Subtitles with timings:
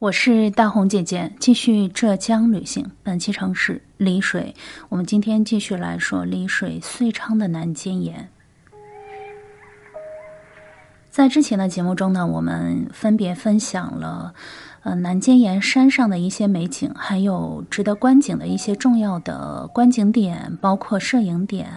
[0.00, 2.90] 我是大红姐姐，继续浙江旅行。
[3.02, 4.54] 本期城市丽水，
[4.88, 8.26] 我们今天继续来说丽水遂昌的南尖岩。
[11.10, 14.32] 在之前的节目中呢，我们分别分享了
[14.84, 21.68] 呃南尖岩山上的一些美景，还有值得观景的一些重要的观景点，包括摄影点。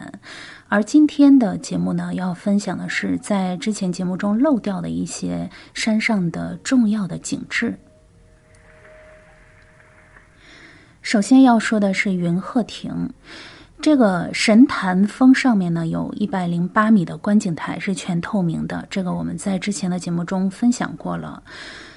[0.70, 7.78] 而今天的节目呢，要分享的是在之前节目中漏掉的一些山上的重要的景致。
[11.14, 13.08] 首先要说的是云鹤亭，
[13.80, 21.44] 这个神坛峰上面呢，有一百零八米的观景台是全透明的，这个我们在之前的节目中分享过了。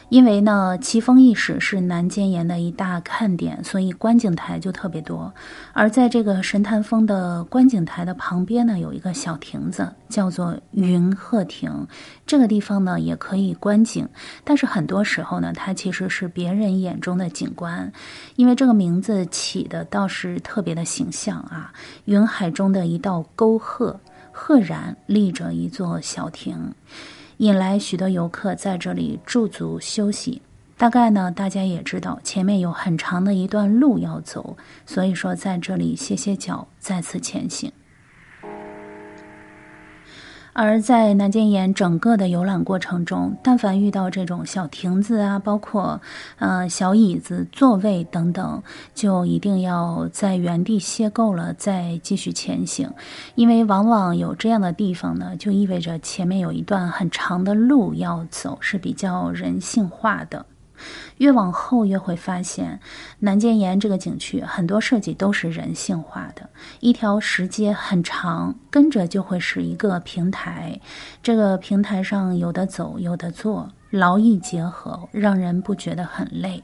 [0.09, 5.32] 因为呢，奇峰异石是南尖岩的一大看点，所以观景台就特别多。
[5.73, 11.87] 而在这个神坛峰的观景台的旁边呢，有一个小亭子，叫做云鹤亭。
[12.24, 14.09] 这个地方呢，也可以观景，
[14.45, 17.93] 但是很多时候呢，它其实是别人眼中的景观，
[18.37, 21.73] 因为这个名字起的倒是特别的形象啊。
[22.04, 23.98] 云海中的一道沟壑，
[24.30, 26.73] 赫然立着一座小亭。
[27.38, 30.40] 引来许多游客在这里驻足休息。
[30.79, 37.73] 大概呢，大家也知道前面有很长的一段路要走，所以说在这里歇歇脚，再次前行。
[40.59, 46.01] 而在南尖岩整个的游览过程中，但凡遇到这种小亭子啊，包括
[46.38, 48.63] 呃小椅子、座位等等，
[48.95, 52.90] 就一定要在原地歇够了再继续前行，
[53.35, 60.46] 因为往往有这样的地方呢，就意味着前面有一段很长的路要走，是比较人性化的。
[61.19, 62.79] 越往后越会发现，
[63.19, 66.49] 南尖岩这个景区很多设计都是人性化的。
[66.81, 70.81] 一条石阶很长，跟着就会是一个平台，
[71.22, 76.62] 这个平台上有的走，有的坐，劳逸结合，让人不觉得很累。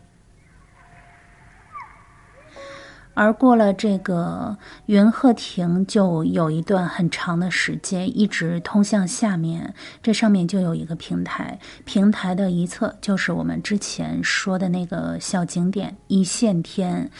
[3.14, 9.72] 而过了这个云鹤亭，就有一段很长的时间，一直通向下面。
[10.02, 17.10] 这上面就有一个平台，平台的一侧就是我们之前说的那个小景点一线天。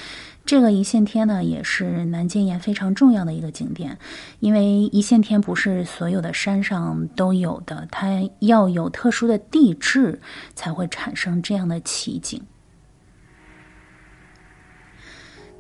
[0.45, 3.97] 这个一线天呢，也是南京岩非常重要的一个景点，
[4.41, 10.21] 因为一线天不是所有的山上都有的，它要有特殊的地质
[10.57, 12.43] 才会产生这样的奇景。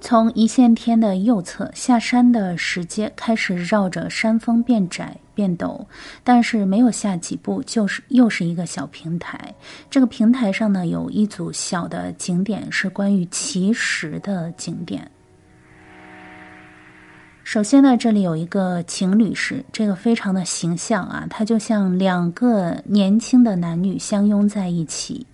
[0.03, 5.87] 从一线天的右侧下山的石阶开始，绕着山峰变窄变陡，
[6.25, 9.55] 但是没有下几步，就是又是一个小平台。
[9.89, 15.09] 这个平台上呢，有一组小的景点，是关于奇石的景点。
[17.45, 25.25] 首先呢，这里有一个情侣石，这个非常的形象啊，它就像两个年轻的男女相拥在一起。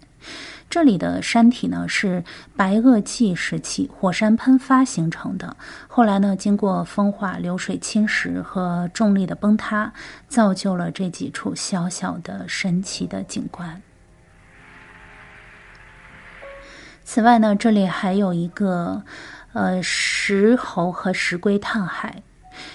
[0.71, 2.23] 这里的山体呢是
[2.55, 5.57] 白垩纪时期火山喷发形成的，
[5.87, 9.91] 后来呢经过风化、流水侵蚀和重力的崩塌，
[10.29, 13.81] 造就了这几处小小的神奇的景观。
[17.03, 19.03] 此外呢，这里还有一个
[19.55, 22.23] 呃石猴和石龟探海，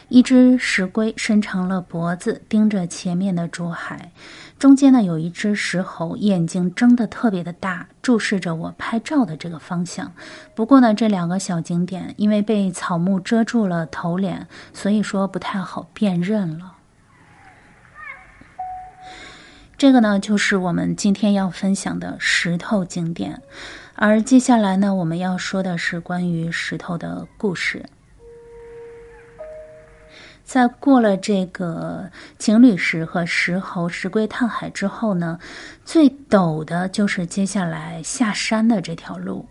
[0.10, 4.12] 一只石龟伸长了脖子盯着前面的竹海。
[4.60, 10.14] 中间呢有一只石猴，眼睛睁得特别的大，注视着我拍照的这个方向。
[10.56, 16.74] 不过呢，这两个小景点因为被草木遮住了头脸，所以说不太好辨认了。
[19.76, 23.42] 这个呢就是我们今天要分享的石头景点，
[23.96, 27.84] 而接下来呢我们要说的是关于石头的故事。
[30.44, 35.40] 在过了这个情侣石和石猴、石龟探海之后呢，
[35.86, 39.48] 最陡的就是接下来下山的这条路。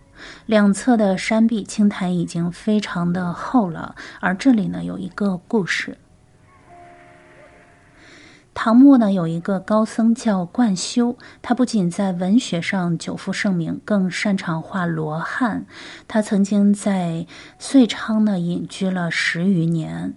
[0.47, 5.99] 两侧的山壁青苔已经非常的厚了，而这里呢有一个故事。
[8.55, 15.65] 唐末呢有一个高僧叫贯休，他不仅在文学上久负盛名，更擅长画罗汉。
[16.07, 17.27] 他曾经在
[17.59, 20.15] 遂昌呢隐居了十余年。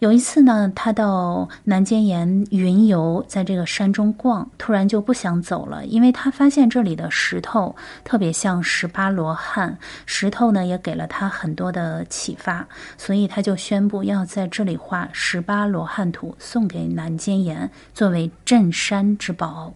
[0.00, 12.66] 有一次呢，他到南尖岩云游，在这个山中逛，突然就不想走了，因为他发现这里的石头特别像十八罗汉，石头呢也给了他很多的启发，
[12.98, 19.72] 所以他就宣布要在这里画十八罗汉图，送给南尖岩作为镇山之宝。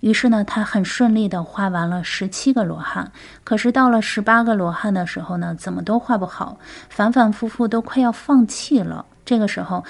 [0.00, 3.10] 于是呢，他很顺利的画完了十七个罗汉，
[3.42, 6.58] 可是到了十八个罗汉的时候呢，怎么都画不好，
[6.90, 9.06] 反反复复都快要放弃了。
[9.26, 9.84] 这个时候，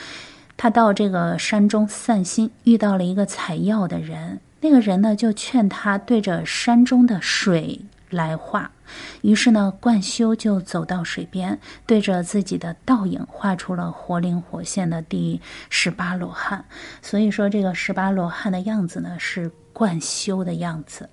[0.56, 4.40] 他到这个山中散心，遇到了一个采药的人。
[4.60, 8.72] 那个人呢，就劝他对着山中的水来画。
[9.20, 16.64] 于是呢，冠休就走到水边，对着自己的倒影画出了活灵活现的第十八罗汉。
[17.02, 21.08] 所以说，这个十八罗汉的样子呢，是冠休的样子。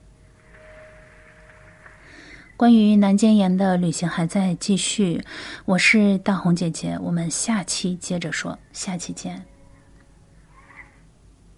[2.63, 5.21] 关于南尖岩的旅行还在继续，
[5.65, 9.43] 我是大红姐姐，我们下期接着说，下期见。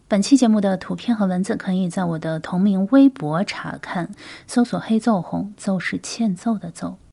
[0.07, 4.10] 本期节目的图片和文字可以在我的同名微博查看，
[4.48, 6.98] 搜索“黑奏红”，奏是欠揍的奏。